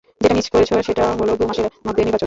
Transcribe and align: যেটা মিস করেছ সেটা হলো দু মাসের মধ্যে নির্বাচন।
যেটা 0.21 0.33
মিস 0.35 0.47
করেছ 0.49 0.71
সেটা 0.87 1.03
হলো 1.19 1.33
দু 1.39 1.43
মাসের 1.47 1.65
মধ্যে 1.85 2.01
নির্বাচন। 2.01 2.19